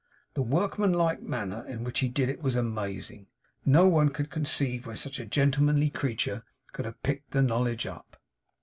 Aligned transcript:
The 0.33 0.41
workman 0.41 0.93
like 0.93 1.21
manner 1.21 1.63
in 1.67 1.83
which 1.83 1.99
he 1.99 2.09
did 2.09 2.27
it 2.27 2.41
was 2.41 2.55
amazing. 2.55 3.27
No 3.65 3.87
one 3.87 4.09
could 4.09 4.31
conceive 4.31 4.87
where 4.87 4.95
such 4.95 5.19
a 5.19 5.27
gentlemanly 5.27 5.91
creature 5.91 6.43
could 6.73 6.85
have 6.85 7.03
picked 7.03 7.29
the 7.33 7.43
knowledge 7.43 7.85
up. 7.85 8.19